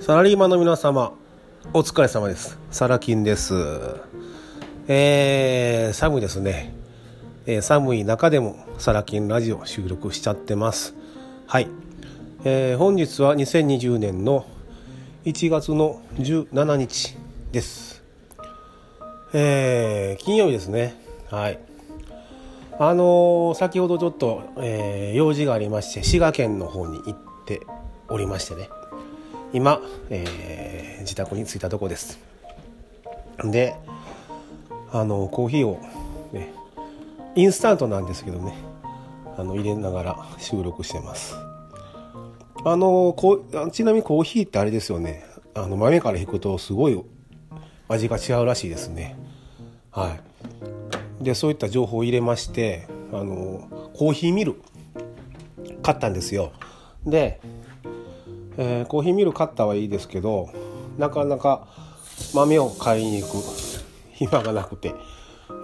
[0.00, 1.12] サラリーマンの皆様、
[1.74, 2.58] お疲れ様です。
[2.70, 3.54] サラキンです。
[4.88, 6.74] えー、寒いですね。
[7.46, 10.94] えー寒い中でもサラキンラジオ収録しちゃってます。
[11.46, 11.68] はい。
[12.44, 14.46] えー本日は2020年の
[15.26, 17.18] 1月の17日
[17.52, 18.02] です。
[19.34, 20.94] えー金曜日ですね。
[21.30, 21.58] はい。
[22.78, 27.60] あのー先ほどちょっと、えー用事がありまして滋賀県の方に行って
[28.08, 28.70] おりましてね
[29.52, 32.18] 今、えー自宅に着いたとこです。
[33.42, 33.74] で
[34.92, 35.80] あのコーヒーを
[36.30, 36.52] ね
[37.34, 38.54] インスタントなんですけどね。
[39.38, 41.34] あの入れながら収録してます。
[42.64, 43.42] あのこ
[43.72, 45.24] ちなみにコーヒーってあれですよね。
[45.54, 47.02] あの豆から引くとすごい
[47.88, 49.16] 味が違うらしいですね。
[49.90, 50.18] は
[51.20, 51.24] い。
[51.24, 54.60] でそういった情報を入れましてあのコーヒーミル
[55.82, 56.52] 買ったんですよ。
[57.06, 57.40] で、
[58.62, 60.50] えーコーヒーミル買ったはいいですけど
[60.98, 61.66] なかなか
[62.34, 63.38] 豆を買いに行く
[64.12, 64.94] 暇がなくて、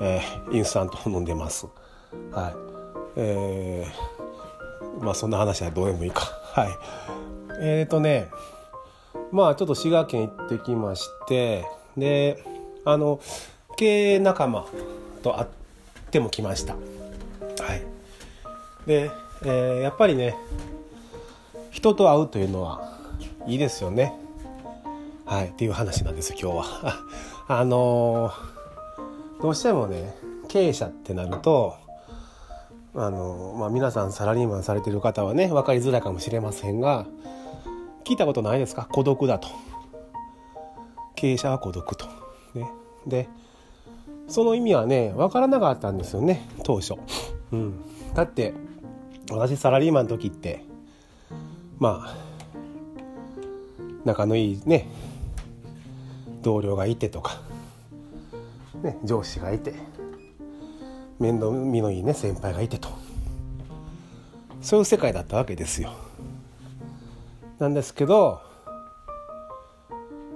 [0.00, 1.66] えーインスタントを飲んでます。
[2.32, 2.54] はい。
[3.16, 6.22] えーまあそんな話はどうでもいいか。
[6.54, 6.68] はい。
[7.60, 8.30] えっ、ー、とね
[9.30, 11.66] まあちょっと滋賀県行ってきまして
[11.98, 12.42] で
[12.86, 13.20] あの
[13.76, 14.64] 経営仲間
[15.22, 15.48] と会っ
[16.10, 16.72] ても来ました。
[16.72, 17.82] はい。
[18.86, 19.10] で、
[19.42, 20.34] えーやっぱりね
[21.76, 22.90] 人と会うというのは
[23.46, 24.14] いいですよね。
[25.26, 26.64] はいっていう話なんです今日は。
[27.48, 28.56] あのー
[29.42, 30.14] どうしてもね
[30.48, 31.74] 経営者ってなると
[32.94, 37.04] あのーまあ、皆さんサラリーマンされてる方はね分かりづらいかもしれませんが
[38.04, 38.88] 聞いたことないですか？
[38.90, 39.48] 孤独だと。
[41.14, 42.06] 経営者は孤独と。
[42.54, 42.70] ね。
[43.06, 43.28] で
[44.28, 46.94] その意味はね分からなかったんですよね当初、
[47.52, 47.74] うん、
[48.14, 48.54] だって
[49.30, 50.64] 私サラリーマンの時って
[51.78, 52.16] まあ
[54.04, 54.88] 仲のいいね
[56.42, 57.40] 同僚がいてとか、
[58.82, 59.74] ね、上司がいて
[61.18, 62.88] 面倒見のいいね先輩がいてと。
[64.62, 65.92] そういう世界だったわけですよ。
[67.58, 68.40] なんですけど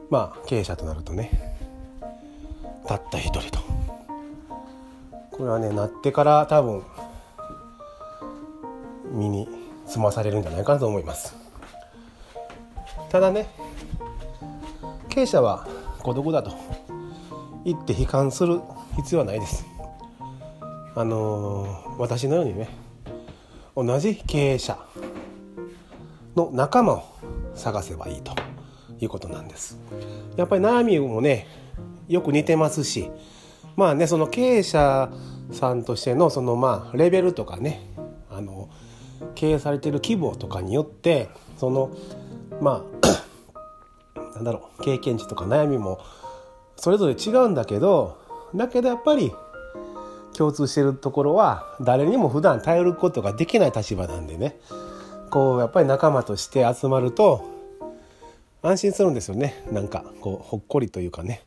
[0.09, 1.57] まあ経営者となるとね
[2.87, 3.61] たった一人と。
[5.31, 6.83] これはねなってから多分
[9.13, 9.49] 身に
[9.87, 11.40] つまされるんじゃないかなと思います。
[13.11, 13.49] ただね
[15.09, 15.67] 経営者は
[16.03, 16.53] 孤独だと。
[17.65, 18.61] 言って悲観する
[18.97, 19.67] 必要はないです。
[20.95, 22.71] あのー私のようにね
[23.77, 24.79] 同じ経営者
[26.35, 27.05] の仲間を
[27.55, 28.33] 探せばいいと
[28.99, 29.79] いうことなんです。
[30.37, 31.47] やっぱり悩みもね
[32.09, 33.11] よく似てますし
[33.77, 35.13] まあねその経営者
[35.53, 37.83] さんとしてのそのまあレベルとかね
[38.31, 38.71] あの
[39.35, 41.29] 経営されてる規模とかによって
[41.59, 41.91] その
[42.61, 46.01] まあ なんだろう経験値とか悩みも
[46.77, 48.17] それぞれ違うんだけど
[48.55, 49.33] だけどやっぱり
[50.37, 54.59] 共通してるところは誰にも普段頼ることができない立場なんでね。
[55.31, 57.45] こうやっぱり仲間として集まると
[58.63, 59.65] 安心するんですよね。
[59.71, 61.45] なんかこうほっこりというかね。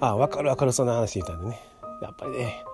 [0.00, 1.60] あ分かる分かるそんな話みたいなね。
[2.02, 2.64] やっぱりね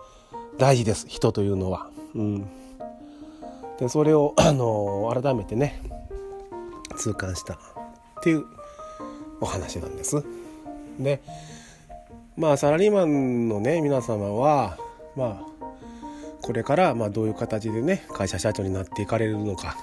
[0.59, 1.89] 大事です人というのは。
[2.15, 2.47] うん、
[3.79, 5.83] でそれを、あの改めてね
[6.99, 7.59] 痛感したっ
[8.23, 8.45] ていう
[9.41, 10.23] お話なんです。
[10.99, 11.23] で
[12.37, 14.77] まあサラリーマンのね皆様は
[15.17, 15.49] まあ
[16.43, 19.77] これからまあどういう形でね会社社長になっていかれるのか、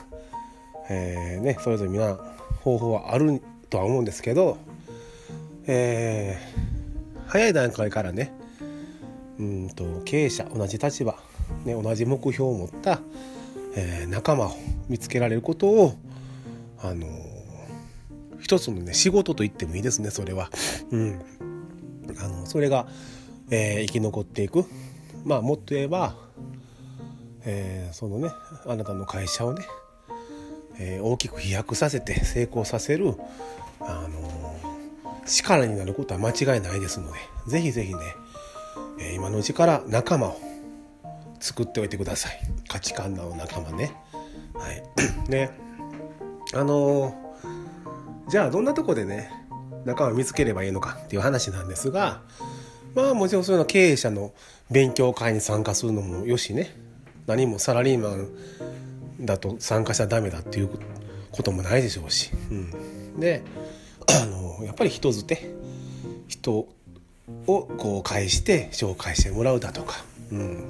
[0.90, 2.18] えーね、それぞれ皆
[2.62, 4.58] 方法はあるとは思うんですけど、
[5.68, 6.76] えー
[7.28, 8.32] 早い段階からね
[9.40, 11.18] うんと経営者同じ立場、
[11.66, 13.00] ね、同じ目標を持った、
[13.76, 14.52] えー仲間を
[14.88, 15.96] 見つけられることを、
[16.90, 17.08] あの
[18.40, 20.50] 一つのね仕事と言ってもいいですねそれは。
[20.92, 21.22] うん、
[22.20, 22.88] あのそれが、
[23.50, 24.66] えー生き残っていく。
[25.24, 26.16] まあもっと言えば、
[27.44, 28.30] えーそのね
[28.68, 29.66] あなたの会社をね、
[30.78, 33.16] えー大きく飛躍させて成功させる、
[33.80, 34.56] あの
[35.26, 37.18] 力になることは間違いないですので
[37.48, 38.00] ぜひぜひね、
[39.00, 40.40] え今のうちから仲間を
[41.40, 42.40] 作っておいてください。
[42.68, 43.96] 価値観の仲間ね。
[44.54, 44.84] はい。
[45.30, 45.65] ね。
[46.56, 47.14] あの
[48.30, 49.30] じゃあどんなとこでね
[49.84, 52.22] 仲間を見つければいいのかっていう話なんですが
[52.96, 54.34] まあもちろんそういうの経営者の
[54.72, 56.76] 勉強会に参加するのもよしね。
[57.28, 60.70] 何もサラリーマンだと参加しちゃダメだっていう
[61.32, 63.44] こともないでしょうし、うん、で
[64.22, 65.56] あのやっぱり人づて
[66.28, 66.68] 人
[67.48, 69.96] をこう介して紹介してもらうだとか、
[70.32, 70.64] うん。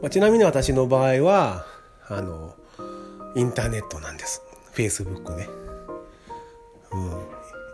[0.00, 1.66] まあ、ちなみに私の場合は
[2.08, 2.54] あの
[3.34, 4.42] インターネットなんです。
[4.74, 5.48] Facebook ね。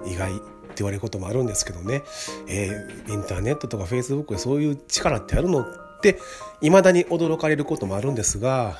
[0.06, 0.42] 意外って
[0.78, 2.02] 言われることもあるんですけどね、
[2.48, 6.18] えー、インターネットとかフェイスブックでそういう力ってあるのって
[6.60, 8.76] いまだに驚かれることもあるんですが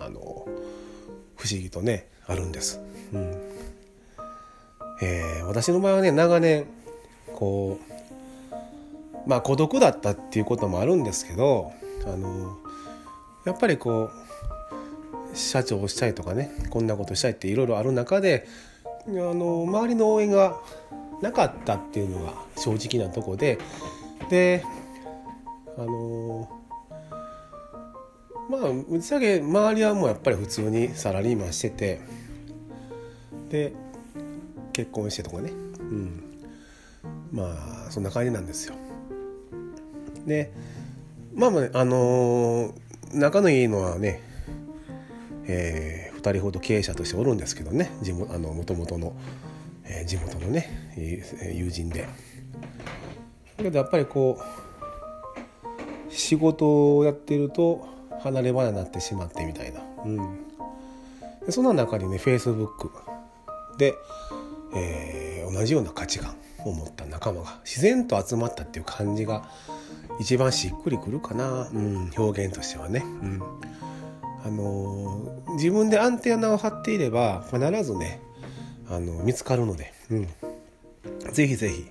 [0.00, 0.20] あの
[1.36, 2.80] 不思議とねあるんです。
[3.12, 3.50] うん。
[5.02, 6.66] えー、私の場合はね長年
[7.34, 7.78] こ
[9.26, 11.72] うまあ孤独だったっていうこともあるんですけど
[12.04, 12.58] あの
[13.46, 14.20] やっぱりこう
[15.34, 18.46] 社長をしたいとかねこんなことしたいっていろいろある中で
[19.06, 20.60] あの周りの応援が
[21.22, 23.58] なかったっていうのが正直なとこで
[24.28, 24.64] で
[25.76, 26.48] あの
[28.48, 32.00] まあぶちゃけ周りはもうやっぱり普通にサラリーマンしてて
[33.48, 33.72] で
[34.72, 35.50] 結婚してとかね。
[35.50, 36.24] うん。
[37.32, 38.74] まあそんな感じなんですよ。
[40.26, 40.52] で
[41.34, 42.74] まあまああの、
[43.12, 44.22] 仲のいいのはね
[45.50, 49.14] えー、2人ほど経営者としておるんですけどね地元あの元々の、
[49.84, 50.92] えー、地元のね
[51.54, 52.08] 友人で。
[53.56, 57.86] だけどやっぱりこう仕事をやってると
[58.22, 60.16] 離れ離れになってしまってみたいな、うん、
[61.44, 62.90] でそんな中にねフェイスブック
[63.78, 63.94] で、
[64.74, 69.50] えー、同じような価値観を持った仲間が自然と集まったっていう感じが
[70.18, 73.02] 一番しっくりくるかな、うん、表現としてはね。
[73.04, 73.42] うん。
[74.44, 78.20] あの、自分でアンテナを張っていれば必ずね
[78.88, 80.28] あの見つかるので、うん、
[81.32, 81.86] ぜひぜひ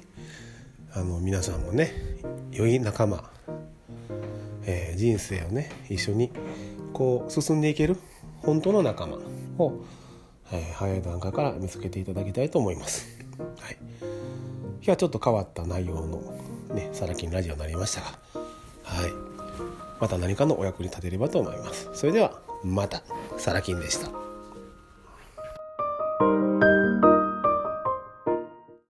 [0.93, 1.93] あの皆さんもね
[2.51, 3.29] 良い仲間、
[4.65, 6.31] えー、人生をね一緒に
[6.93, 7.97] こう進んでいける
[8.41, 9.17] 本当の仲間
[9.57, 9.83] を、
[10.51, 13.07] えー、早い段階から見つけていただきたいと思います。
[13.37, 16.21] はい、今日はちょっと変わった内容の
[16.73, 18.07] ねサラキンラジオになりましたが、
[18.83, 19.28] はい、
[19.99, 21.89] また何かのお役に立てればと思います。
[21.93, 23.03] それではまた
[23.37, 24.28] サラキンでした。